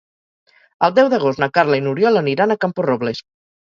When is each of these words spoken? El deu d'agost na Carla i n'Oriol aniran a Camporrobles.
El 0.87 0.95
deu 0.95 1.11
d'agost 1.13 1.43
na 1.43 1.49
Carla 1.57 1.79
i 1.81 1.83
n'Oriol 1.89 2.21
aniran 2.23 2.55
a 2.55 2.59
Camporrobles. 2.67 3.23